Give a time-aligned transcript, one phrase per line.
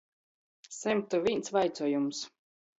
[0.77, 2.27] Symtu vīns vaicuojums.